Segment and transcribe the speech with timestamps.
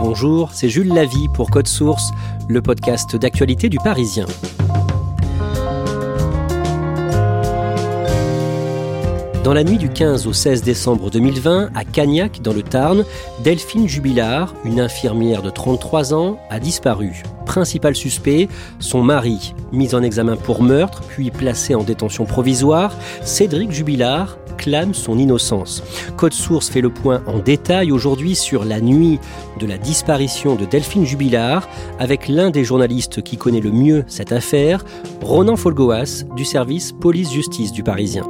[0.00, 2.12] Bonjour, c'est Jules Lavie pour Code Source,
[2.48, 4.26] le podcast d'actualité du Parisien.
[9.42, 13.04] Dans la nuit du 15 au 16 décembre 2020, à Cagnac, dans le Tarn,
[13.42, 17.24] Delphine Jubilard, une infirmière de 33 ans, a disparu.
[17.44, 23.72] Principal suspect, son mari, mis en examen pour meurtre, puis placé en détention provisoire, Cédric
[23.72, 24.38] Jubilard
[24.92, 25.82] son innocence.
[26.16, 29.18] Code Source fait le point en détail aujourd'hui sur la nuit
[29.58, 34.32] de la disparition de Delphine Jubilard avec l'un des journalistes qui connaît le mieux cette
[34.32, 34.84] affaire,
[35.22, 38.26] Ronan Folgoas du service police-justice du Parisien.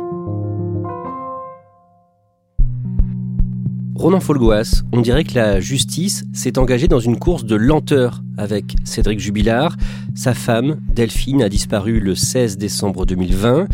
[3.99, 8.77] Ronan Folgoas, on dirait que la justice s'est engagée dans une course de lenteur avec
[8.85, 9.77] Cédric Jubilard.
[10.15, 13.67] Sa femme, Delphine, a disparu le 16 décembre 2020.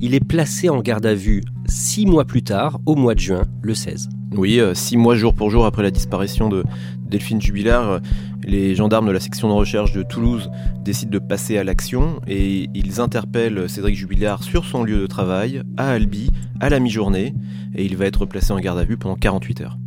[0.00, 1.42] Il est placé en garde à vue
[1.72, 4.10] six mois plus tard, au mois de juin, le 16.
[4.32, 6.64] Oui, euh, six mois jour pour jour après la disparition de
[6.98, 7.98] Delphine Jubilard, euh,
[8.44, 10.50] les gendarmes de la section de recherche de Toulouse
[10.84, 15.62] décident de passer à l'action et ils interpellent Cédric Jubilard sur son lieu de travail,
[15.76, 17.34] à Albi, à la mi-journée,
[17.74, 19.78] et il va être placé en garde à vue pendant 48 heures.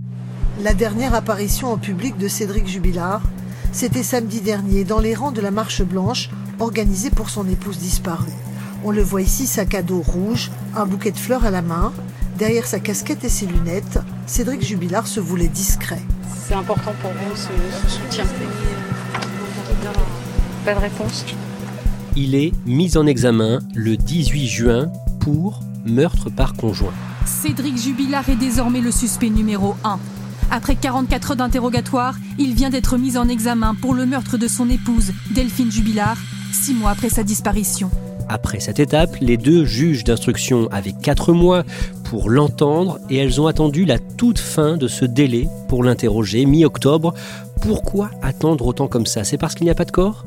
[0.63, 3.22] La dernière apparition en public de Cédric Jubilard,
[3.72, 8.31] c'était samedi dernier dans les rangs de la Marche Blanche organisée pour son épouse disparue.
[8.88, 11.91] On le voit ici, sac à dos rouge, un bouquet de fleurs à la main.
[12.38, 13.97] Derrière sa casquette et ses lunettes,
[14.28, 16.03] Cédric Jubilard se voulait discret.
[16.47, 17.47] C'est important pour vous ce,
[17.88, 18.25] ce soutien
[20.63, 21.25] Pas de réponse
[22.16, 26.94] Il est mis en examen le 18 juin pour meurtre par conjoint.
[27.25, 29.97] Cédric Jubilard est désormais le suspect numéro 1.
[30.51, 34.69] Après 44 heures d'interrogatoire, il vient d'être mis en examen pour le meurtre de son
[34.69, 36.18] épouse, Delphine Jubilard,
[36.51, 37.90] six mois après sa disparition.
[38.30, 41.63] Après cette étape, les deux juges d'instruction avaient 4 mois
[42.06, 47.13] pour l'entendre et elles ont attendu la toute fin de ce délai pour l'interroger, mi-octobre.
[47.62, 49.24] Pourquoi attendre autant comme ça?
[49.24, 50.25] C'est parce qu'il n'y a pas de corps?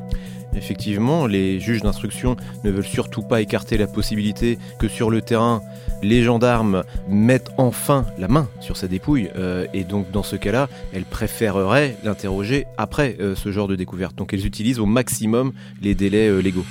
[0.55, 5.61] Effectivement, les juges d'instruction ne veulent surtout pas écarter la possibilité que sur le terrain,
[6.01, 9.29] les gendarmes mettent enfin la main sur sa dépouille.
[9.35, 14.15] Euh, et donc, dans ce cas-là, elles préféreraient l'interroger après euh, ce genre de découverte.
[14.15, 16.65] Donc, elles utilisent au maximum les délais euh, légaux.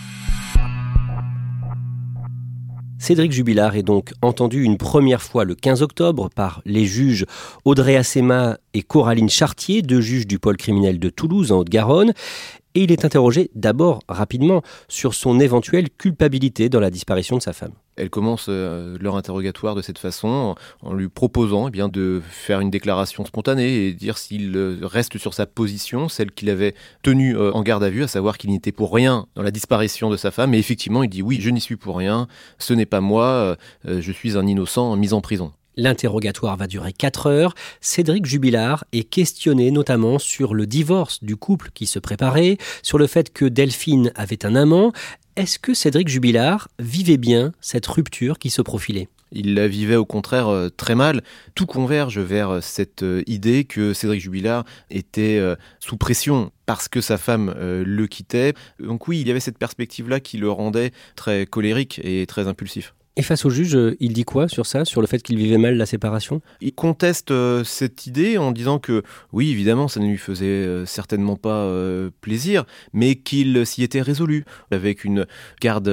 [3.08, 7.24] Cédric Jubilard est donc entendu une première fois le 15 octobre par les juges
[7.64, 12.12] Audrey Assema et Coraline Chartier, deux juges du pôle criminel de Toulouse en Haute-Garonne.
[12.74, 17.52] Et il est interrogé d'abord rapidement sur son éventuelle culpabilité dans la disparition de sa
[17.52, 17.72] femme.
[17.96, 22.60] Elles commencent euh, leur interrogatoire de cette façon en lui proposant eh bien, de faire
[22.60, 27.36] une déclaration spontanée et dire s'il euh, reste sur sa position, celle qu'il avait tenue
[27.36, 30.16] euh, en garde à vue, à savoir qu'il n'était pour rien dans la disparition de
[30.16, 30.54] sa femme.
[30.54, 34.12] Et effectivement, il dit oui, je n'y suis pour rien, ce n'est pas moi, je
[34.12, 35.52] suis un innocent mis en prison.
[35.78, 37.54] L'interrogatoire va durer 4 heures.
[37.80, 43.06] Cédric Jubilard est questionné notamment sur le divorce du couple qui se préparait, sur le
[43.06, 44.92] fait que Delphine avait un amant.
[45.36, 49.08] Est-ce que Cédric Jubilard vivait bien cette rupture qui se profilait?
[49.30, 51.22] Il la vivait au contraire euh, très mal.
[51.54, 55.40] Tout converge vers euh, cette euh, idée que Cédric Jubilard était
[55.78, 58.54] sous pression parce que sa femme le quittait.
[58.80, 62.94] Donc oui, il y avait cette perspective-là qui le rendait très colérique et très impulsif.
[63.18, 65.58] Et face au juge, euh, il dit quoi sur ça, sur le fait qu'il vivait
[65.58, 66.40] mal la séparation?
[66.60, 69.02] Il conteste euh, cette idée en disant que
[69.32, 71.68] oui, évidemment, ça ne lui faisait euh, certainement pas
[72.20, 74.44] plaisir, mais qu'il s'y était résolu.
[74.70, 75.26] Avec une
[75.60, 75.88] garde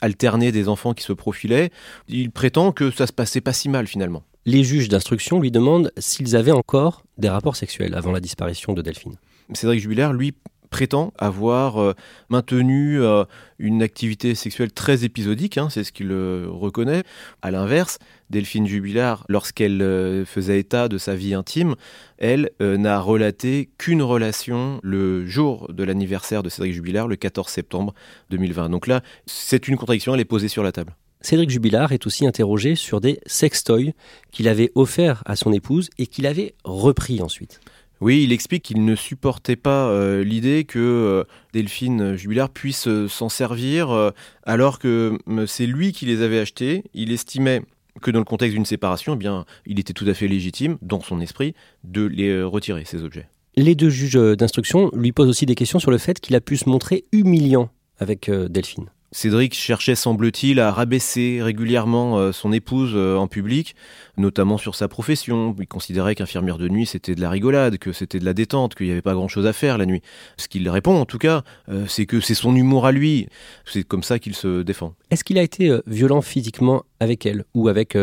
[0.00, 1.70] alternée des enfants qui se profilaient,
[2.06, 4.22] il prétend que ça se passait pas si mal finalement.
[4.46, 8.82] Les juges d'instruction lui demandent s'ils avaient encore des rapports sexuels avant la disparition de
[8.82, 9.16] Delphine.
[9.52, 10.34] Cédric Jubilaire, lui,
[10.74, 11.94] prétend avoir euh,
[12.30, 13.22] maintenu euh,
[13.60, 17.04] une activité sexuelle très épisodique, hein, c'est ce qu'il euh, reconnaît.
[17.42, 21.76] À l'inverse, Delphine Jubilard, lorsqu'elle faisait état de sa vie intime,
[22.18, 27.94] elle n'a relaté qu'une relation le jour de l'anniversaire de Cédric Jubilard, le 14 septembre
[28.30, 28.68] 2020.
[28.70, 30.96] Donc là, c'est une contradiction, elle est posée sur la table.
[31.20, 33.92] Cédric Jubilard est aussi interrogé sur des sextoys
[34.32, 37.60] qu'il avait offerts à son épouse et qu'il avait repris ensuite.
[38.00, 43.08] Oui, il explique qu'il ne supportait pas euh, l'idée que euh, Delphine Jubilard puisse euh,
[43.08, 44.12] s'en servir
[44.42, 46.84] alors que c'est lui qui les avait achetés.
[46.92, 47.62] Il estimait
[48.00, 51.00] que dans le contexte d'une séparation, eh bien, il était tout à fait légitime, dans
[51.00, 51.54] son esprit,
[51.84, 53.28] de les euh, retirer, ces objets.
[53.56, 56.56] Les deux juges d'instruction lui posent aussi des questions sur le fait qu'il a pu
[56.56, 58.86] se montrer humiliant avec euh, Delphine.
[59.14, 63.76] Cédric cherchait, semble-t-il, à rabaisser régulièrement euh, son épouse euh, en public,
[64.16, 65.54] notamment sur sa profession.
[65.56, 68.86] Il considérait qu'infirmière de nuit, c'était de la rigolade, que c'était de la détente, qu'il
[68.86, 70.02] n'y avait pas grand-chose à faire la nuit.
[70.36, 73.28] Ce qu'il répond, en tout cas, euh, c'est que c'est son humour à lui.
[73.64, 74.96] C'est comme ça qu'il se défend.
[75.12, 77.96] Est-ce qu'il a été violent physiquement avec elle ou avec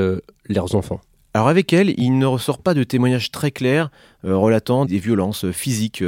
[0.48, 1.02] leurs enfants?
[1.34, 3.90] Alors avec elle, il ne ressort pas de témoignages très clairs
[4.24, 6.04] relatant des violences physiques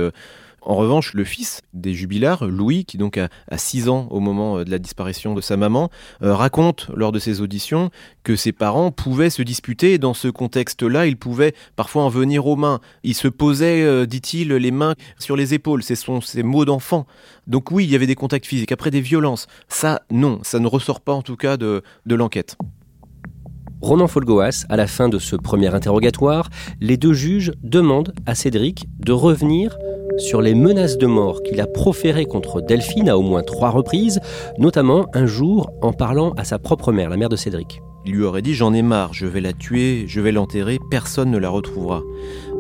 [0.65, 4.63] en revanche, le fils des jubilars, Louis, qui donc a, 6 ans au moment euh,
[4.63, 5.89] de la disparition de sa maman,
[6.21, 7.89] euh, raconte lors de ses auditions
[8.24, 12.56] que ses parents pouvaient se disputer dans ce contexte-là, ils pouvaient parfois en venir aux
[12.56, 12.80] mains.
[13.04, 15.83] Ils se posaient, euh, dit-il, les mains sur les épaules.
[15.83, 17.06] Ce sont ces mots d'enfant.
[17.48, 18.71] Donc oui, il y avait des contacts physiques.
[18.71, 19.48] Après, des violences.
[19.68, 22.57] Ça, non, ça ne ressort pas en tout cas de, de l'enquête.
[23.83, 26.50] Ronan Folgoas, à la fin de ce premier interrogatoire,
[26.80, 29.77] les deux juges demandent à Cédric de revenir
[30.18, 34.19] sur les menaces de mort qu'il a proférées contre Delphine à au moins trois reprises,
[34.57, 37.81] notamment un jour en parlant à sa propre mère, la mère de Cédric.
[38.06, 41.31] Il lui aurait dit J'en ai marre, je vais la tuer, je vais l'enterrer, personne
[41.31, 42.01] ne la retrouvera.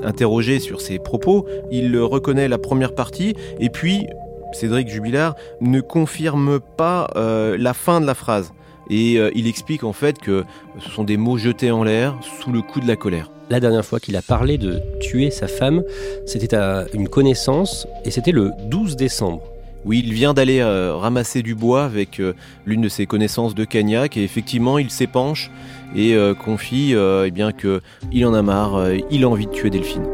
[0.01, 4.07] Interrogé sur ses propos, il reconnaît la première partie et puis
[4.53, 8.53] Cédric Jubilard ne confirme pas euh, la fin de la phrase.
[8.89, 10.43] Et euh, il explique en fait que
[10.79, 13.32] ce sont des mots jetés en l'air sous le coup de la colère.
[13.49, 15.83] La dernière fois qu'il a parlé de tuer sa femme,
[16.25, 19.43] c'était à une connaissance et c'était le 12 décembre.
[19.85, 22.33] Oui, il vient d'aller euh, ramasser du bois avec euh,
[22.65, 25.51] l'une de ses connaissances de Cagnac et effectivement il s'épanche
[25.95, 27.79] et confie eh bien que
[28.11, 30.07] il en a marre, il a envie de tuer Delphine.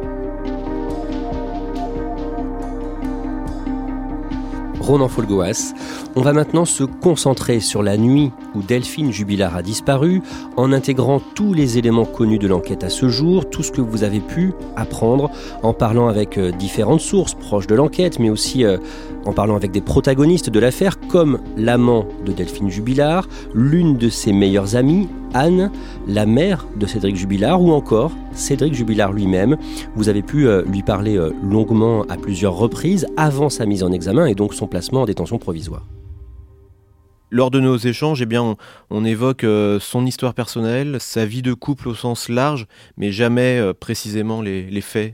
[4.89, 5.73] Ronan Folgoas.
[6.19, 10.21] On va maintenant se concentrer sur la nuit où Delphine Jubilard a disparu,
[10.57, 14.03] en intégrant tous les éléments connus de l'enquête à ce jour, tout ce que vous
[14.03, 15.31] avez pu apprendre,
[15.63, 18.79] en parlant avec euh, différentes sources proches de l'enquête, mais aussi euh,
[19.25, 24.33] en parlant avec des protagonistes de l'affaire, comme l'amant de Delphine Jubilard, l'une de ses
[24.33, 25.71] meilleures amies, Anne,
[26.05, 29.55] la mère de Cédric Jubilard, ou encore Cédric Jubilard lui-même.
[29.95, 34.25] Vous avez pu euh, lui parler longuement à plusieurs reprises avant sa mise en examen
[34.25, 35.85] et donc son placement en détention provisoire.
[37.31, 38.37] Lors de nos échanges, eh
[38.89, 42.67] on, évoque euh, son histoire personnelle, sa vie de couple au sens large,
[42.97, 45.13] mais jamais précisément les, faits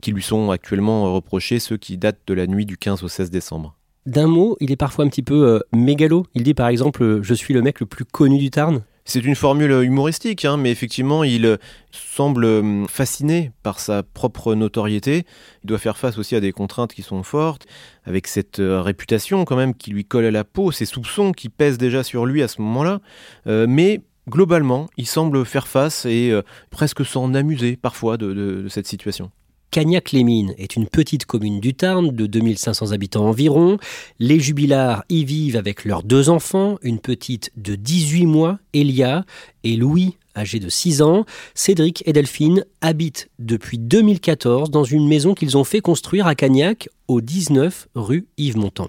[0.00, 3.30] qui lui sont actuellement reprochés, ceux qui datent de la nuit du 15 au 16
[3.30, 3.74] décembre.
[4.06, 6.26] D'un mot, il est parfois un petit peu mégalo.
[6.34, 8.82] Il dit par exemple Je suis le mec le plus connu du Tarn.
[9.10, 11.56] C'est une formule humoristique, hein, mais effectivement, il euh,
[11.90, 15.24] semble euh, fasciné par sa propre notoriété.
[15.64, 17.66] Il doit faire face aussi à des contraintes qui sont fortes,
[18.04, 21.48] avec cette euh, réputation quand même qui lui colle à la peau, ces soupçons qui
[21.48, 23.00] pèsent déjà sur lui à ce moment-là.
[23.46, 26.38] mais globalement, il semble faire face et
[26.68, 29.30] presque s'en amuser parfois de cette situation.
[29.70, 33.78] Cagnac-les-Mines est une petite commune du Tarn de 2500 habitants environ.
[34.18, 39.26] Les jubilars y vivent avec leurs deux enfants, une petite de 18 mois, Elia,
[39.64, 41.26] et Louis, âgé de 6 ans.
[41.54, 46.88] Cédric et Delphine habitent depuis 2014 dans une maison qu'ils ont fait construire à Cagnac,
[47.06, 48.88] au 19 rue Yves Montand.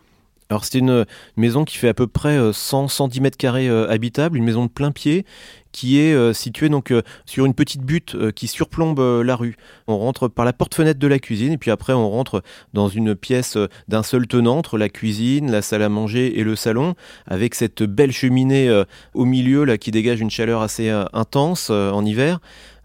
[0.50, 1.06] Alors c'est une
[1.38, 4.70] maison qui fait à peu près 100 euh, cm carrés euh, habitable, une maison de
[4.70, 5.26] plein pied
[5.72, 6.94] qui est euh, située donc
[7.26, 9.56] sur une petite butte qui surplombe la rue.
[9.88, 12.42] On rentre par la porte-fenêtre de la cuisine et puis après on rentre
[12.74, 16.56] dans une pièce d'un seul tenant entre la cuisine, la salle à manger et le
[16.56, 22.40] salon avec cette belle cheminée au milieu qui dégage une chaleur assez intense en hiver.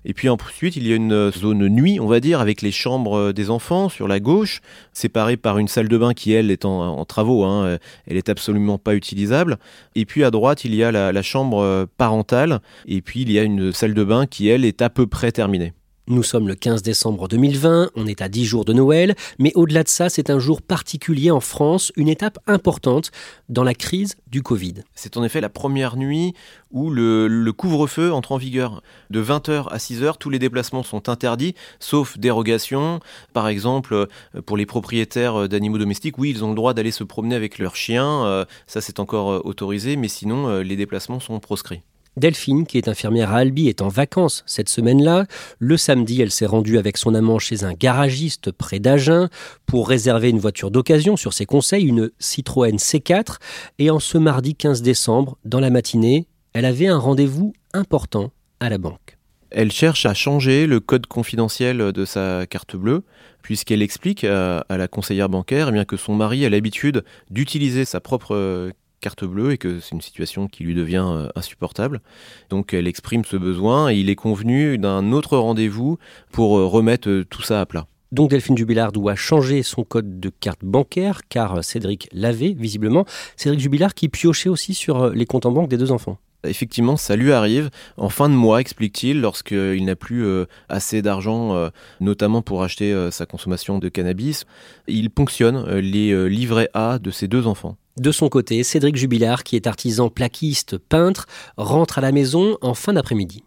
[0.04, 3.32] Et puis ensuite, il y a une zone nuit, on va dire, avec les chambres
[3.32, 4.61] des enfants sur la gauche,
[4.92, 7.44] séparée par une salle de bain qui, elle, est en, travaux.
[7.44, 7.78] Hein.
[8.06, 9.58] Elle est absolument pas utilisable.
[9.94, 12.61] Et puis à droite, il y a la chambre parentale.
[12.87, 15.32] Et puis il y a une salle de bain qui, elle, est à peu près
[15.32, 15.73] terminée.
[16.06, 19.82] Nous sommes le 15 décembre 2020, on est à 10 jours de Noël, mais au-delà
[19.82, 23.11] de ça, c'est un jour particulier en France, une étape importante
[23.49, 24.75] dans la crise du Covid.
[24.94, 26.34] C'est en effet la première nuit
[26.70, 28.82] où le, couvre-feu entre en vigueur.
[29.08, 33.00] De 20h à 6h, tous les déplacements sont interdits, sauf dérogation.
[33.32, 34.06] Par exemple, euh,
[34.44, 37.58] pour les propriétaires euh, d'animaux domestiques, oui, ils ont le droit d'aller se promener avec
[37.58, 41.80] leurs chiens, euh, ça c'est encore autorisé, mais sinon, les déplacements sont proscrits.
[42.16, 45.26] Delphine, qui est infirmière à Albi, est en vacances cette semaine-là.
[45.59, 49.28] Le samedi, elle s'est rendue avec son amant chez un garagiste près d'Agen
[49.66, 53.37] pour réserver une voiture d'occasion sur ses conseils, une Citroën C4.
[53.78, 58.30] Et en ce mardi 15 décembre, dans la matinée, elle avait un rendez-vous important
[58.61, 59.18] à la banque.
[59.50, 63.04] Elle cherche à changer le code confidentiel de sa carte bleue,
[63.42, 68.00] puisqu'elle explique à, la conseillère bancaire eh bien, que son mari a l'habitude d'utiliser sa
[68.00, 68.73] propre
[69.04, 72.00] carte bleue et que c'est une situation qui lui devient euh, insupportable.
[72.49, 75.99] Donc elle exprime ce besoin et il est convenu d'un autre rendez-vous
[76.32, 77.87] pour euh, remettre tout ça à plat.
[78.12, 83.04] Donc Delphine Jubilard doit changer son code de carte bancaire car Cédric l'avait visiblement.
[83.37, 86.18] Cédric Jubilard qui piochait aussi sur les comptes en banque des deux enfants.
[86.44, 91.54] Effectivement, ça lui arrive en fin de mois, explique-t-il, lorsqu'il n'a plus euh, assez d'argent,
[91.54, 91.68] euh,
[92.00, 94.44] notamment pour acheter euh, sa consommation de cannabis.
[94.87, 97.76] Il ponctionne les livrets A de ses deux enfants.
[97.96, 102.74] De son côté, Cédric Jubilard, qui est artisan plaquiste, peintre, rentre à la maison en
[102.74, 103.44] fin d'après-midi.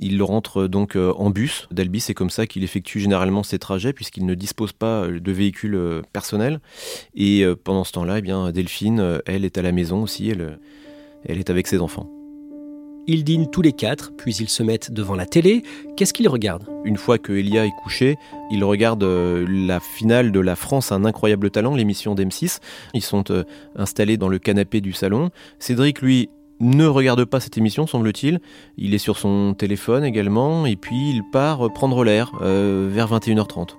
[0.00, 4.26] Il rentre donc en bus d'Albi, c'est comme ça qu'il effectue généralement ses trajets puisqu'il
[4.26, 6.60] ne dispose pas de véhicule personnel.
[7.14, 10.58] Et pendant ce temps-là, eh bien, Delphine, elle est à la maison aussi, elle
[11.38, 12.10] est avec ses enfants.
[13.08, 15.62] Ils dînent tous les quatre, puis ils se mettent devant la télé.
[15.96, 16.66] Qu'est-ce qu'ils regardent?
[16.84, 18.16] Une fois que Elia est couché,
[18.50, 22.58] ils regardent euh, la finale de La France un incroyable talent, l'émission d'M6.
[22.94, 23.44] Ils sont euh,
[23.76, 25.30] installés dans le canapé du salon.
[25.60, 28.40] Cédric, lui, ne regarde pas cette émission, semble-t-il.
[28.76, 33.76] Il est sur son téléphone également, et puis il part prendre l'air euh, vers 21h30.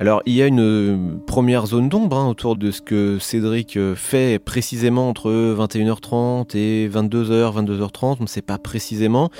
[0.00, 0.96] Alors il y a une euh,
[1.26, 6.88] première zone d'ombre hein, autour de ce que Cédric euh, fait précisément entre 21h30 et
[6.88, 9.30] 22h, 22h30, on ne sait pas précisément.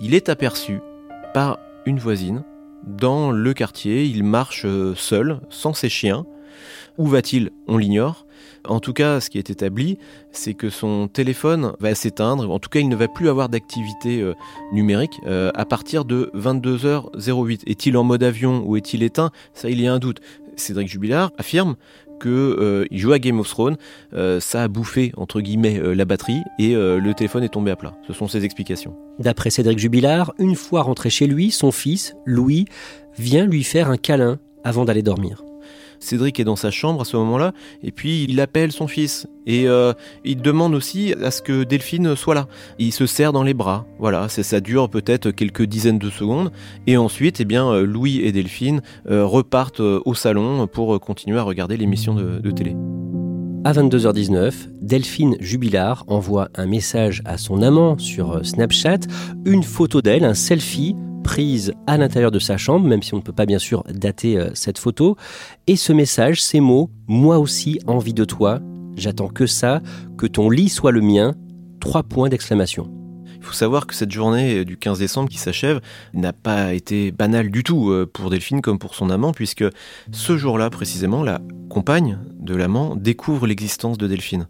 [0.00, 0.80] Il est aperçu
[1.32, 2.44] par une voisine
[2.86, 6.26] dans le quartier, il marche euh, seul, sans ses chiens.
[6.98, 7.50] Où va-t-il?
[7.66, 8.23] On l'ignore.
[8.66, 9.98] En tout cas, ce qui est établi,
[10.32, 12.50] c'est que son téléphone va s'éteindre.
[12.50, 14.34] En tout cas, il ne va plus avoir d'activité euh,
[14.72, 17.62] numérique euh, à partir de 22h08.
[17.66, 19.30] Est-il en mode avion ou est-il éteint?
[19.52, 20.20] Ça, il y a un doute.
[20.56, 21.76] Cédric Jubilard affirme
[22.22, 23.76] qu'il euh, joue à Game of Thrones,
[24.38, 27.94] ça a bouffé entre guillemets la batterie et le téléphone est tombé à plat.
[28.06, 28.94] Ce sont ses explications.
[29.18, 32.66] D'après Cédric Jubilard, une fois rentré chez lui, son fils, Louis,
[33.18, 35.42] vient lui faire un câlin avant d'aller dormir.
[36.04, 39.26] Cédric est dans sa chambre à ce moment-là, et puis il appelle son fils.
[39.46, 39.92] Et euh,
[40.24, 42.46] il demande aussi à ce que Delphine soit là.
[42.78, 43.86] Il se serre dans les bras.
[43.98, 46.50] Voilà, ça dure peut-être quelques dizaines de secondes.
[46.86, 48.80] Et ensuite, eh bien, euh, Louis et Delphine
[49.10, 52.76] euh, repartent au salon pour continuer à regarder l'émission de, de télé.
[53.64, 59.00] À 22h19, Delphine Jubilard envoie un message à son amant sur Snapchat,
[59.46, 63.22] une photo d'elle, un selfie prise à l'intérieur de sa chambre, même si on ne
[63.22, 65.16] peut pas bien sûr dater euh, cette photo.
[65.66, 68.60] Et ce message, ces mots, moi aussi envie de toi,
[68.96, 69.80] j'attends que ça,
[70.16, 71.34] que ton lit soit le mien,
[71.80, 72.88] trois points d'exclamation.
[73.36, 75.80] Il faut savoir que cette journée du 15 décembre qui s'achève
[76.12, 79.64] n'a pas été banale du tout euh, pour Delphine comme pour son amant, puisque
[80.12, 84.46] ce jour-là précisément, la compagne de l'amant découvre l'existence de Delphine.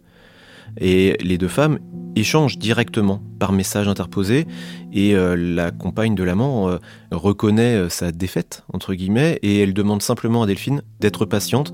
[0.79, 1.79] Et les deux femmes
[2.15, 4.47] échangent directement par message interposé
[4.93, 6.77] et euh, la compagne de l'amant euh,
[7.11, 11.73] reconnaît euh, sa défaite, entre guillemets, et elle demande simplement à Delphine d'être patiente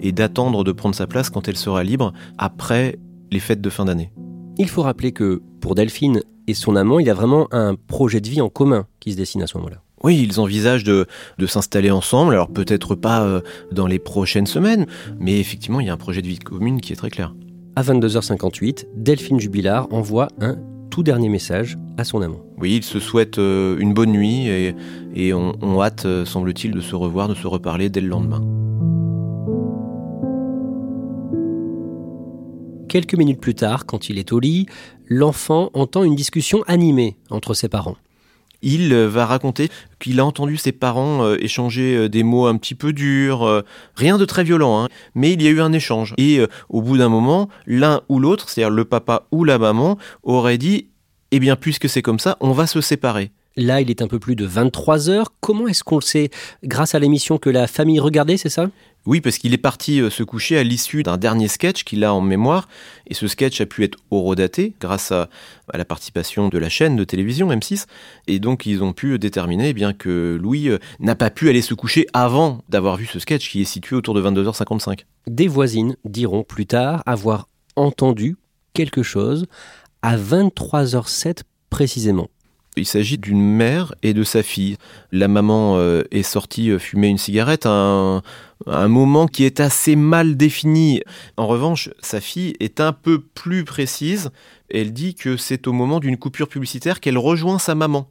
[0.00, 2.98] et d'attendre de prendre sa place quand elle sera libre après
[3.30, 4.12] les fêtes de fin d'année.
[4.58, 8.20] Il faut rappeler que pour Delphine et son amant, il y a vraiment un projet
[8.20, 9.82] de vie en commun qui se dessine à ce moment-là.
[10.02, 11.06] Oui, ils envisagent de,
[11.38, 13.42] de s'installer ensemble, alors peut-être pas
[13.72, 14.86] dans les prochaines semaines,
[15.18, 17.34] mais effectivement, il y a un projet de vie commune qui est très clair.
[17.78, 20.56] À 22h58, Delphine Jubilard envoie un
[20.90, 22.40] tout dernier message à son amant.
[22.56, 24.74] Oui, il se souhaite euh, une bonne nuit et,
[25.14, 28.42] et on, on hâte, euh, semble-t-il, de se revoir, de se reparler dès le lendemain.
[32.88, 34.66] Quelques minutes plus tard, quand il est au lit,
[35.06, 37.96] l'enfant entend une discussion animée entre ses parents
[38.62, 42.56] il euh, va raconter qu'il a entendu ses parents euh, échanger euh, des mots un
[42.56, 46.14] petit peu durs, rien de très violent, hein, mais il y a eu un échange.
[46.18, 50.58] Et au bout d'un moment, l'un ou l'autre, c'est-à-dire le papa ou la maman, aurait
[50.58, 50.88] dit
[51.30, 53.30] Eh bien, puisque c'est comme ça, on va se séparer.
[53.58, 55.32] Là, il est un peu plus de 23 heures.
[55.40, 56.30] Comment est-ce qu'on le sait
[56.62, 58.70] Grâce à l'émission que la famille regardait, c'est ça?
[59.04, 62.14] Oui, parce qu'il est parti euh, se coucher à l'issue d'un dernier sketch qu'il a
[62.14, 62.68] en mémoire,
[63.08, 65.28] et ce sketch a pu être horodaté grâce à,
[65.74, 67.86] la participation de la chaîne de télévision M6,
[68.28, 71.62] et donc ils ont pu déterminer eh bien que Louis euh, n'a pas pu aller
[71.62, 75.00] se coucher avant d'avoir vu ce sketch qui est situé autour de 22h55.
[75.26, 78.36] Des voisines diront plus tard avoir entendu
[78.72, 79.46] quelque chose
[80.02, 82.28] à 23h07 précisément.
[82.78, 84.76] Il s'agit d'une mère et de sa fille.
[85.12, 89.96] La maman euh, est sortie euh, fumer une cigarette à un, moment qui est assez
[89.96, 91.02] mal défini.
[91.36, 94.30] En revanche, sa fille est un peu plus précise.
[94.70, 98.08] Elle dit que c'est au moment d'une coupure publicitaire qu'elle rejoint sa maman.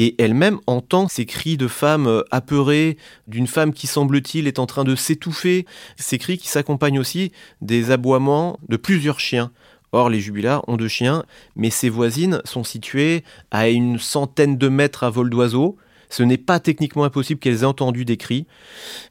[0.00, 2.96] Et elle-même entend ces cris de femmes euh, apeurées,
[3.26, 7.90] d'une femme qui semble-t-il est en train de s'étouffer, ces cris qui s'accompagnent aussi des
[7.90, 9.50] aboiements de plusieurs chiens.
[9.92, 11.24] Or, les jubilats ont deux chiens,
[11.56, 15.76] mais ses voisines sont situées à une centaine de mètres à vol d'oiseau,
[16.10, 18.46] Ce n'est pas techniquement impossible qu'elles aient entendu des cris,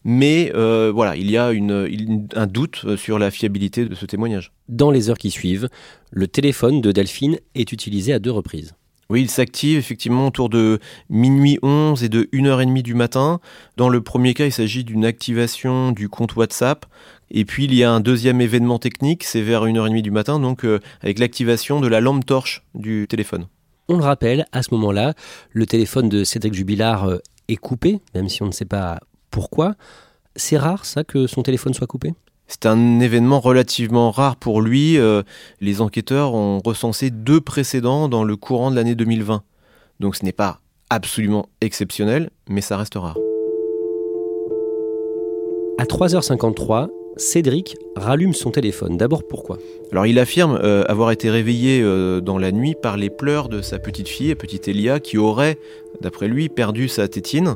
[0.04, 4.52] mais euh, voilà, il y a un doute sur la fiabilité de ce témoignage.
[4.68, 5.70] Dans les heures qui suivent,
[6.12, 8.74] le téléphone de Delphine est utilisé à deux reprises.
[9.10, 13.40] Oui, il s'active effectivement autour de minuit 11 et de 1h30 du matin.
[13.78, 16.86] Dans le premier cas, il s'agit d'une activation du compte WhatsApp.
[17.32, 20.66] Et puis il y a un deuxième événement technique, c'est vers 1h30 du matin, donc
[20.66, 23.48] euh, avec l'activation de la lampe torche du téléphone.
[23.90, 25.14] On le rappelle, à ce moment-là,
[25.52, 29.00] le téléphone de Cédric Jubilard euh, est coupé, même si on ne sait pas
[29.32, 29.76] pourquoi.
[30.36, 32.14] C'est rare ça que son téléphone soit coupé?
[32.48, 34.98] C'est un événement relativement rare pour lui.
[34.98, 35.24] Euh,
[35.62, 39.44] les enquêteurs ont recensé deux précédents dans le courant de l'année 2020.
[40.00, 43.18] Donc ce n'est pas absolument exceptionnel, mais ça reste rare.
[45.78, 46.88] À 3h53,
[47.18, 48.98] Cédric rallume son téléphone.
[48.98, 49.58] D'abord pourquoi?
[49.92, 53.62] Alors il affirme euh, avoir été réveillé euh, dans la nuit par les pleurs de
[53.62, 55.58] sa petite fille, petite Elia, qui aurait,
[56.02, 57.56] d'après lui, perdu sa tétine.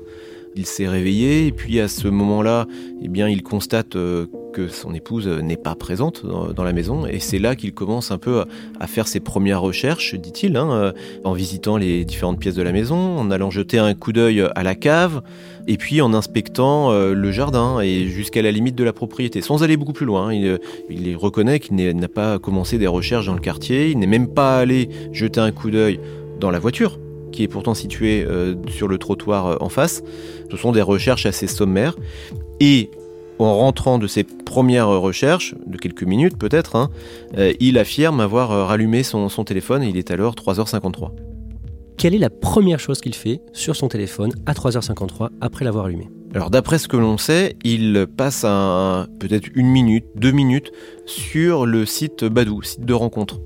[0.55, 2.67] Il s'est réveillé et puis à ce moment-là,
[3.01, 7.20] eh bien, il constate euh, que son épouse n'est pas présente dans, la maison et
[7.20, 8.43] c'est là qu'il commence un peu
[8.79, 10.91] à, faire ses premières recherches, dit-il, hein, euh,
[11.24, 14.63] en visitant les différentes pièces de la maison, en allant jeter un coup d'œil à
[14.63, 15.22] la cave
[15.67, 19.63] et puis en inspectant euh, le jardin et jusqu'à la limite de la propriété, sans
[19.63, 20.29] aller beaucoup plus loin.
[20.29, 20.58] Hein.
[20.89, 24.60] Il, reconnaît qu'il n'a pas commencé des recherches dans le quartier, il n'est même pas
[24.60, 26.00] allé jeter un coup d'œil
[26.39, 27.00] dans la voiture
[27.31, 30.03] qui est pourtant situé euh, sur le trottoir euh, en face.
[30.51, 31.96] Ce sont des recherches assez sommaires.
[32.60, 32.91] Et
[33.45, 36.89] en rentrant de ses premières recherches, de quelques minutes peut-être, hein,
[37.38, 39.83] euh, il affirme avoir rallumé son, son téléphone.
[39.83, 41.12] Il est alors 3h53.
[41.98, 46.10] Quelle est la première chose qu'il fait sur son téléphone à 3h53 après l'avoir allumé?
[46.33, 50.71] Alors d'après ce que l'on sait, il passe peut-être une minute, deux minutes
[51.05, 53.41] sur le site Badou, site de rencontre.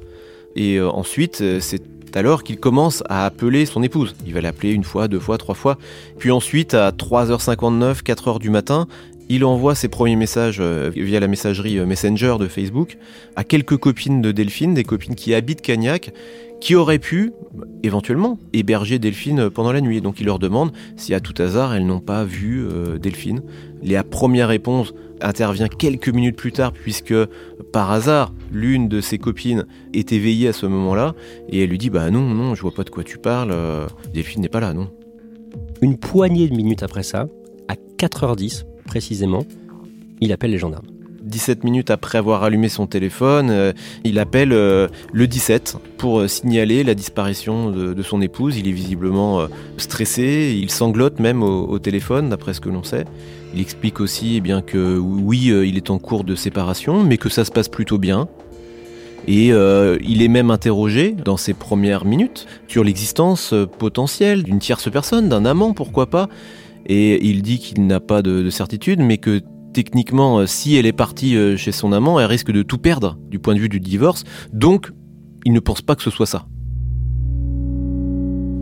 [0.56, 1.82] Et ensuite, c'est
[2.16, 4.16] alors qu'il commence à appeler son épouse.
[4.26, 5.78] Il va l'appeler une fois, deux fois, trois fois.
[6.18, 8.88] Puis ensuite, à 3h59, 4h du matin,
[9.30, 12.98] il envoie ses premiers messages euh, via la messagerie euh, Messenger de Facebook
[13.36, 16.14] à quelques copines de Delphine, des copines qui habitent Cagnac,
[16.62, 17.34] qui auraient pu
[17.84, 20.02] éventuellement héberger Delphine pendant la nuit.
[20.02, 23.42] Donc il leur demande si à tout hasard elles n'ont pas vu euh, Delphine.
[23.84, 27.16] La première réponse intervient quelques minutes plus tard puisque
[27.72, 31.16] par hasard l'une de ses copines est éveillée à ce moment-là
[31.50, 33.56] et elle lui dit bah non non je vois pas de quoi tu parles
[34.14, 34.90] Delphine n'est pas là non.
[35.82, 37.28] Une poignée de minutes après ça,
[37.68, 39.46] à 4h10, précisément,
[40.22, 40.88] il appelle les gendarmes.
[41.26, 46.28] 17 minutes après avoir allumé son téléphone, euh, il appelle euh, le 17 pour euh,
[46.28, 48.58] signaler la disparition de, son épouse.
[48.58, 53.06] Il est visiblement stressé, il sanglote même au, téléphone, d'après ce que l'on sait.
[53.56, 57.30] Il explique aussi eh bien, que oui, il est en cours de séparation, mais que
[57.30, 58.28] ça se passe plutôt bien.
[59.28, 65.30] Et il est même interrogé dans ses premières minutes sur l'existence potentielle d'une tierce personne,
[65.30, 66.30] d'un amant, pourquoi pas.
[66.86, 69.42] Et il dit qu'il n'a pas de, certitude, mais que
[69.74, 73.18] techniquement, euh, si elle est partie euh, chez son amant, elle risque de tout perdre
[73.30, 74.24] du point de vue du divorce.
[74.54, 74.92] Donc,
[75.46, 76.46] il ne pense pas que ce soit ça.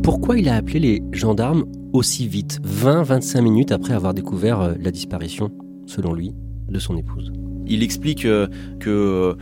[0.04, 4.92] Pourquoi il a appelé les gendarmes aussi vite, 20-25 minutes après avoir découvert euh, la
[4.92, 5.52] disparition,
[5.86, 6.34] selon lui,
[6.70, 7.32] de son épouse?
[7.66, 9.38] Il explique que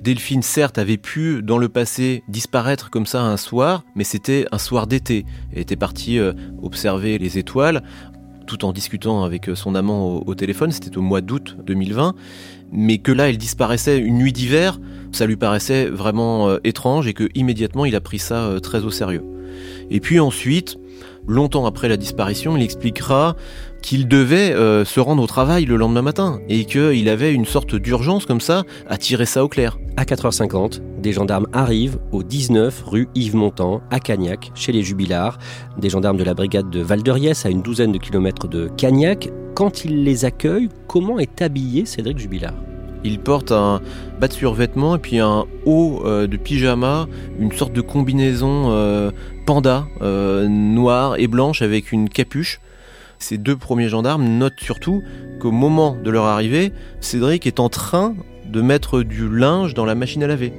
[0.00, 4.58] Delphine, certes, avait pu dans le passé disparaître comme ça un soir, mais c'était un
[4.58, 5.24] soir d'été.
[5.52, 6.20] Elle était partie
[6.62, 7.82] observer les étoiles
[8.46, 12.14] tout en discutant avec son amant au, téléphone, c'était au mois d'août 2020,
[12.72, 14.80] mais que là elle disparaissait une nuit d'hiver,
[15.12, 18.84] ça lui paraissait vraiment euh, étrange et que immédiatement il a pris ça euh, très
[18.84, 19.22] au sérieux.
[19.90, 20.76] Et puis ensuite,
[21.26, 23.36] longtemps après la disparition, il expliquera
[23.84, 27.74] qu'il devait euh, se rendre au travail le lendemain matin et qu'il avait une sorte
[27.74, 29.78] d'urgence comme ça à tirer ça au clair.
[29.98, 35.36] À 4h50, des gendarmes arrivent au 19 rue Yves Montand, à Cagnac, chez les Jubillards.
[35.76, 37.00] Des gendarmes de la brigade de val
[37.44, 39.28] à une douzaine de kilomètres de Cagnac.
[39.54, 42.54] Quand ils les accueillent, comment est habillé Cédric Jubilard?
[43.04, 43.82] Il porte un
[44.18, 47.06] bas de survêtement et puis un haut euh, de pyjama,
[47.38, 49.10] une sorte de combinaison euh,
[49.44, 52.60] panda noire et blanche avec une capuche.
[53.18, 55.02] Ces deux premiers gendarmes notent surtout
[55.40, 58.14] qu'au moment de leur arrivée, Cédric est en train
[58.46, 60.52] de mettre du linge dans la machine à laver.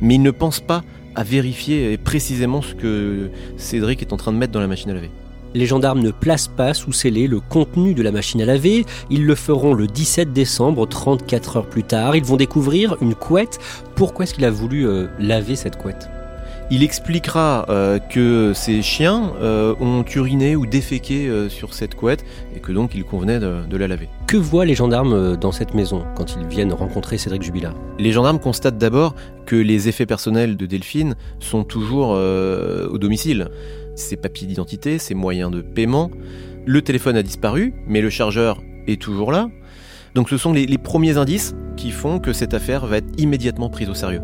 [0.00, 0.82] Mais ils ne pensent pas
[1.14, 4.94] à vérifier précisément ce que Cédric est en train de mettre dans la machine à
[4.94, 5.10] laver.
[5.54, 8.84] Les gendarmes ne placent pas sous scellé le contenu de la machine à laver.
[9.08, 12.16] Ils le feront le 17 décembre, 34 heures plus tard.
[12.16, 13.60] Ils vont découvrir une couette.
[13.94, 16.08] Pourquoi est-ce qu'il a voulu euh, laver cette couette?
[16.74, 22.24] Il expliquera euh, que ces chiens euh, ont uriné ou déféqué euh, sur cette couette
[22.56, 24.08] et que donc il convenait de, la laver.
[24.26, 28.40] Que voient les gendarmes dans cette maison quand ils viennent rencontrer Cédric Jubilard Les gendarmes
[28.40, 29.14] constatent d'abord
[29.46, 33.50] que les effets personnels de Delphine sont toujours au domicile.
[33.94, 36.10] ses papiers d'identité, ses moyens de paiement.
[36.66, 39.48] Le téléphone a disparu, mais le chargeur est toujours là.
[40.16, 43.70] Donc ce sont les, les premiers indices qui font que cette affaire va être immédiatement
[43.70, 44.22] prise au sérieux.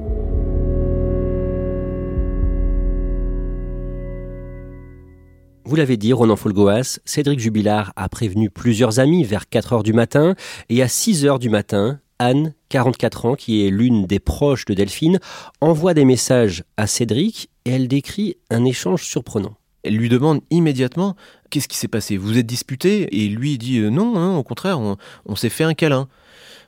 [5.71, 9.93] Vous l'avez dit, Ronan Folgoas, Cédric Jubilard a prévenu plusieurs amis vers 4 heures du
[9.93, 10.35] matin
[10.69, 14.75] et à 6 heures du matin, Anne, 44 ans, qui est l'une des proches de
[14.75, 15.21] Delphine,
[15.61, 19.55] envoie des messages à Cédric et elle décrit un échange surprenant.
[19.85, 21.15] Elle lui demande immédiatement
[21.51, 22.17] qu'est-ce qui s'est passé?
[22.17, 25.75] Vous êtes disputé Et lui dit non, hein, au contraire, on, on s'est fait un
[25.75, 26.09] câlin.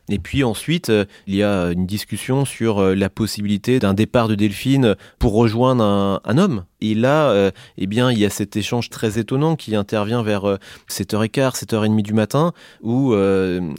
[0.09, 4.29] Et puis ensuite, euh, il y a une discussion sur euh, la possibilité d'un départ
[4.29, 5.85] de Delphine pour rejoindre
[6.25, 6.65] un, homme.
[6.81, 10.49] Et là, euh, eh bien, il y a cet échange très étonnant qui intervient vers
[10.49, 10.57] euh,
[10.91, 13.15] 7h15, 7h30 du matin, où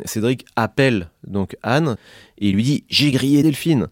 [0.05, 1.97] Cédric appelle donc Anne
[2.37, 3.87] et lui dit J'ai grillé Delphine.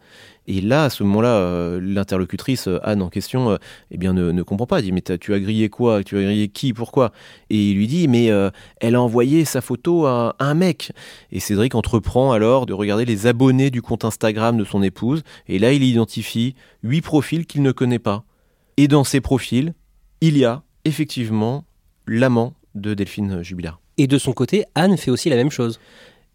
[0.47, 3.57] Et là, à ce moment-là, euh, l'interlocutrice euh, Anne en question, euh,
[3.91, 4.79] eh bien, ne, ne comprend pas.
[4.79, 6.03] Elle dit mais tu as grillé quoi?
[6.03, 6.73] Tu as grillé qui?
[6.73, 7.11] Pourquoi?
[7.49, 8.31] Et il lui dit mais
[8.79, 10.91] elle a envoyé sa photo à un mec.
[11.31, 15.23] Et Cédric entreprend alors de regarder les abonnés du compte Instagram de son épouse.
[15.47, 18.23] Et là, il identifie huit profils qu'il ne connaît pas.
[18.77, 19.73] Et dans ces profils,
[20.21, 21.65] il y a effectivement
[22.07, 23.79] l'amant de Delphine Jubilard.
[23.97, 25.79] Et de son côté, Anne fait aussi la même chose.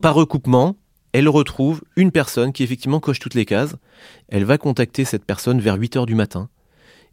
[0.01, 0.77] Par recoupement,
[1.13, 3.75] elle retrouve une personne qui effectivement coche toutes les cases.
[4.29, 6.49] Elle va contacter cette personne vers 8 heures du matin.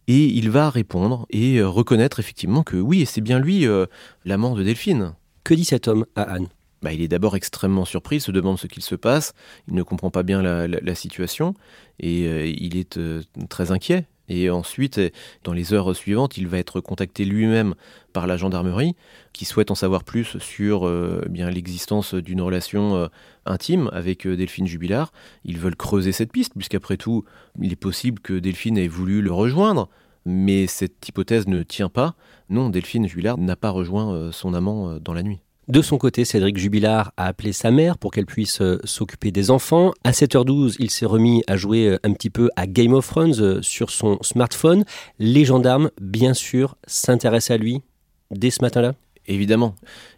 [0.08, 3.86] Et il va répondre et euh, reconnaître effectivement que oui, c'est bien lui, euh,
[4.25, 5.13] l'amant de Delphine.
[5.45, 6.47] Que dit cet homme à Anne?
[6.82, 9.34] Bah, il est d'abord extrêmement surpris, il se demande ce qu'il se passe,
[9.69, 11.53] il ne comprend pas bien la, la- la situation
[12.01, 14.06] et euh, il est euh, très inquiet.
[14.30, 15.10] Et ensuite, euh,
[15.44, 17.76] dans les heures suivantes, il va être contacté lui-même
[18.14, 18.96] par la gendarmerie
[19.34, 23.08] qui souhaite en savoir plus sur euh, l'existence d'une relation euh,
[23.46, 25.12] intime avec Delphine Jubilard.
[25.44, 27.26] Ils veulent creuser cette piste puisqu'après tout,
[27.60, 29.90] il est possible que Delphine ait voulu le rejoindre.
[30.26, 32.16] Mais cette hypothèse ne tient pas.
[32.50, 35.42] Non, Delphine Jubilard n'a pas rejoint son amant dans la nuit.
[35.69, 39.49] De son côté, Cédric Jubilard a appelé sa mère pour qu'elle puisse euh, s'occuper des
[39.49, 39.93] enfants.
[40.04, 43.39] À 7h12, il s'est remis à jouer euh, un petit peu à Game of Thrones
[43.39, 44.84] euh, sur son smartphone.
[45.19, 47.82] Les gendarmes, bien sûr, s'intéressent à lui
[48.30, 48.93] dès ce matin-là.
[49.26, 49.76] Évidemment,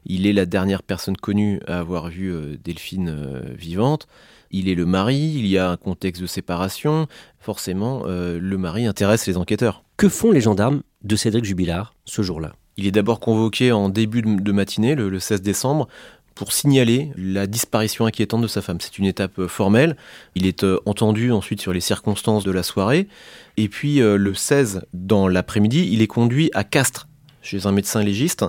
[0.08, 4.08] il est la dernière personne connue à avoir vu Delphine vivante.
[4.50, 7.06] Il est le mari, il y a un contexte de séparation.
[7.38, 9.84] Forcément, le mari intéresse les enquêteurs.
[9.96, 12.54] Que font les gendarmes de Cédric Jubilard ce jour-là?
[12.78, 15.88] Il est d'abord convoqué en début de matinée, le, le 16 décembre,
[16.36, 18.80] pour signaler la disparition inquiétante de sa femme.
[18.82, 19.96] C'est une étape euh, formelle.
[20.36, 23.08] Il est euh, entendu ensuite sur les circonstances de la soirée.
[23.56, 27.08] Et puis euh, le 16, dans l'après-midi, il est conduit à Castres
[27.46, 28.44] chez un médecin légiste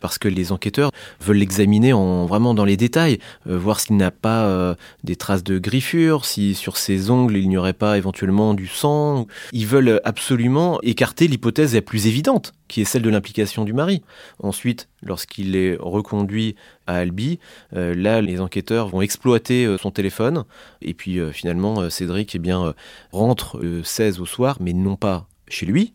[0.00, 4.10] parce que les enquêteurs veulent l'examiner en vraiment dans les détails, euh, voir s'il n'a
[4.10, 8.54] pas euh, des traces de griffures, si sur ses ongles il n'y aurait pas éventuellement
[8.54, 9.26] du sang.
[9.52, 14.02] Ils veulent absolument écarter l'hypothèse la plus évidente, qui est celle de l'implication du mari.
[14.42, 17.38] Ensuite, lorsqu'il est reconduit à Albi,
[17.74, 20.44] euh, là les enquêteurs vont exploiter son téléphone
[20.82, 22.74] et puis finalement Cédric eh bien
[23.12, 25.94] rentre le 16 au soir, mais non pas chez lui,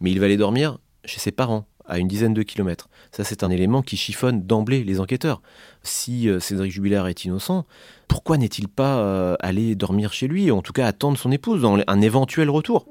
[0.00, 2.88] mais il va aller dormir chez ses parents à une dizaine de kilomètres.
[3.12, 5.42] Ça, c'est un élément qui chiffonne d'emblée les enquêteurs.
[5.82, 7.66] Si euh, Cédric Jubilard est innocent,
[8.08, 11.78] pourquoi n'est-il pas euh, allé dormir chez lui, en tout cas attendre son épouse dans
[11.86, 12.86] un éventuel retour?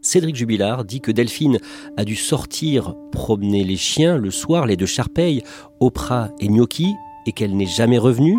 [0.00, 1.60] Cédric Jubilard dit que Delphine
[1.96, 5.42] a dû sortir promener les chiens le soir, les deux Charpeilles,
[5.78, 6.92] Oprah et Gnocchi,
[7.26, 8.36] et qu'elle n'est jamais revenue.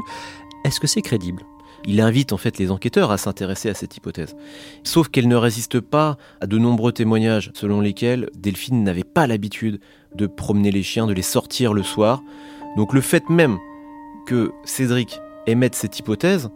[0.66, 1.44] Est-ce que c'est crédible?
[1.86, 4.36] Il invite en fait les enquêteurs à s'intéresser à cette hypothèse.
[4.84, 9.80] Sauf qu'elle ne résiste pas à de nombreux témoignages selon lesquels Delphine n'avait pas l'habitude
[10.16, 12.24] de promener les chiens, de les sortir le soir.
[12.78, 13.58] Donc le fait même
[14.26, 16.50] que Cédric émette cette hypothèse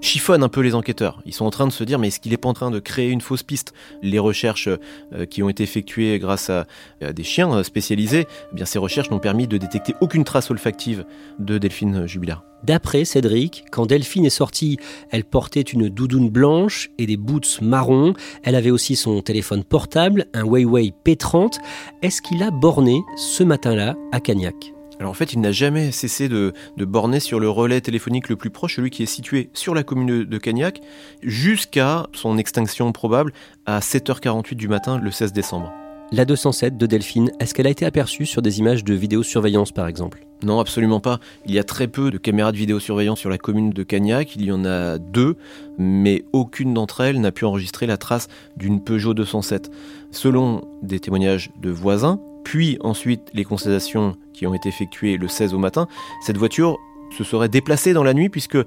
[0.00, 1.20] chiffonne un peu les enquêteurs.
[1.26, 2.78] Ils sont en train de se dire mais est-ce qu'il n'est pas en train de
[2.78, 3.72] créer une fausse piste?
[4.02, 6.66] Les recherches euh, qui ont été effectuées grâce à,
[7.00, 10.50] à des chiens euh, spécialisés, eh bien ces recherches n'ont permis de détecter aucune trace
[10.50, 11.04] olfactive
[11.38, 12.44] de Delphine Jubilard.
[12.62, 14.78] D'après Cédric, quand Delphine est sortie,
[15.10, 18.14] elle portait une doudoune blanche et des boots marrons.
[18.42, 21.58] Elle avait aussi son téléphone portable, un Huawei P30.
[22.02, 24.74] Est-ce qu'il a borné ce matin-là à Cagnac?
[25.00, 28.36] Alors en fait, il n'a jamais cessé de, de borner sur le relais téléphonique le
[28.36, 30.80] plus proche, celui qui est situé sur la commune de- de Cagnac,
[31.22, 33.32] jusqu'à son extinction probable
[33.66, 35.72] à 7h48 du matin le 16 décembre.
[36.12, 39.86] La 207 de Delphine, est-ce qu'elle a été aperçue sur des images de vidéosurveillance par
[39.86, 40.26] exemple?
[40.42, 41.20] Non, absolument pas.
[41.46, 44.34] Il y a très peu de caméras de vidéosurveillance sur la commune de Cagnac.
[44.36, 45.36] Il y en a deux,
[45.78, 49.70] mais aucune d'entre elles n'a pu enregistrer la trace d'une Peugeot 207.
[50.10, 55.54] Selon des témoignages de voisins, puis ensuite les constatations qui ont été effectuées le 16
[55.54, 55.86] au matin,
[56.22, 56.78] cette voiture
[57.16, 58.58] se serait déplacée dans la nuit puisque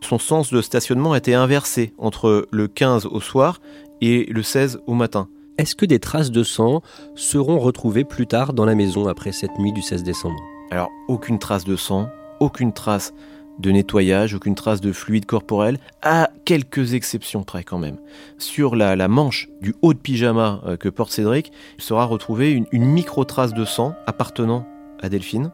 [0.00, 3.60] son sens de stationnement était inversé entre le 15 au soir
[4.00, 5.28] et le 16 au matin.
[5.58, 6.82] est-ce que des traces de sang
[7.14, 10.36] seront retrouvées plus tard dans la maison après cette nuit du 16 décembre?
[10.70, 12.08] Alors, aucune trace de sang,
[12.40, 13.14] aucune trace
[13.58, 17.96] de nettoyage, aucune trace de fluide corporel, à quelques exceptions près quand même.
[18.38, 22.84] Sur la, manche du haut de pyjama euh, que porte Cédric, il sera retrouvé une,
[22.84, 24.66] micro-trace de sang appartenant
[25.00, 25.52] à Delphine,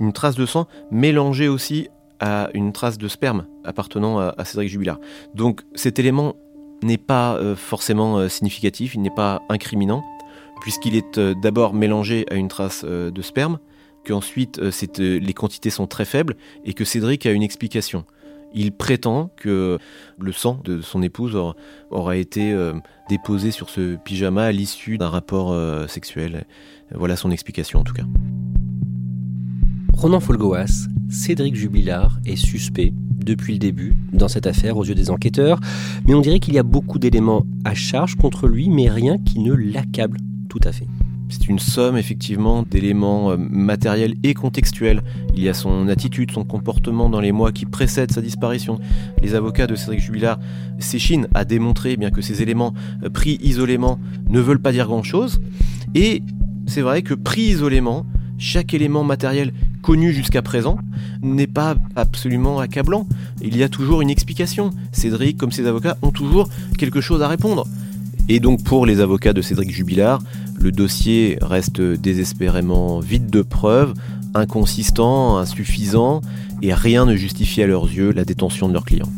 [0.00, 1.88] une trace de sang mélangée aussi
[2.20, 4.98] à une trace de sperme appartenant à, Cédric Jubilard.
[5.34, 6.36] Donc cet élément
[6.82, 10.04] n'est pas euh, forcément euh, significatif, il n'est pas incriminant,
[10.60, 13.58] puisqu'il est d'abord mélangé à une trace de sperme,
[14.04, 18.04] qu'ensuite euh, euh, les quantités sont très faibles et que Cédric a une explication.
[18.52, 19.78] Il prétend que
[20.18, 21.38] le sang de son épouse
[21.90, 22.72] aura, été euh,
[23.08, 25.54] déposé sur ce pyjama à l'issue d'un rapport
[25.88, 26.44] sexuel.
[26.92, 28.02] Voilà son explication en tout cas.
[29.92, 32.92] Ronan Folgoas, Cédric Jubilard est suspect
[33.24, 35.60] depuis le début dans cette affaire aux yeux des enquêteurs,
[36.08, 39.38] mais on dirait qu'il y a beaucoup d'éléments à charge contre lui, mais rien qui
[39.38, 40.88] ne l'accable tout à fait.
[41.30, 45.00] C'est une somme effectivement d'éléments euh, matériels et contextuels.
[45.34, 48.80] Il y a son attitude, son comportement dans les mois qui précèdent sa disparition.
[49.22, 50.40] Les avocats de Cédric Jubilard
[50.80, 55.40] s'échinent à démontrer bien que ces éléments euh, pris isolément ne veulent pas dire grand-chose.
[55.94, 56.22] Et
[56.66, 60.78] c'est vrai que pris isolément, chaque élément matériel connu jusqu'à présent
[61.22, 63.06] n'est pas absolument accablant.
[63.40, 64.70] Il y a toujours une explication.
[64.92, 67.66] Cédric, comme ses avocats, ont toujours quelque chose à répondre.
[68.32, 70.22] Et donc pour les avocats de Cédric Jubilard,
[70.56, 73.92] le dossier reste désespérément vide de preuves,
[74.36, 76.20] inconsistant, insuffisant,
[76.62, 79.10] et rien ne justifie à leurs yeux la détention de leurs clients.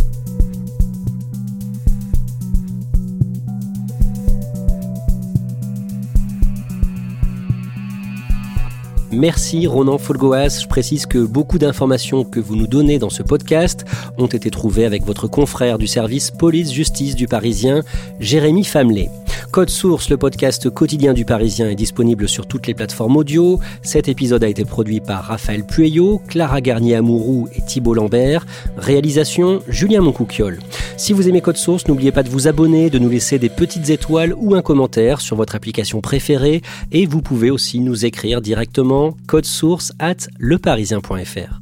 [9.13, 10.61] Merci Ronan Folgoas.
[10.63, 13.85] Je précise que beaucoup d'informations que vous nous donnez dans ce podcast
[14.17, 17.83] ont été trouvées avec votre confrère du service police-justice du Parisien,
[18.21, 19.11] Jérémy Famelet.
[19.51, 23.61] Code Source, le podcast quotidien du Parisien, est disponible sur toutes les plateformes audio.
[23.83, 28.47] Cet épisode a été produit par Raphaël Pueyo, Clara Garnier-Amouroux et Thibault Lambert.
[28.77, 30.59] Réalisation, Julien Moncouquiole.
[30.97, 33.91] Si vous aimez Code Source, n'oubliez pas de vous abonner, de nous laisser des petites
[33.91, 36.63] étoiles ou un commentaire sur votre application préférée.
[36.91, 41.62] Et vous pouvez aussi nous écrire directement source at leparisien.fr.